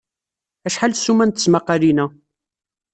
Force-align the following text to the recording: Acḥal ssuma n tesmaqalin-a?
Acḥal 0.67 0.93
ssuma 0.95 1.25
n 1.25 1.31
tesmaqalin-a? 1.31 2.05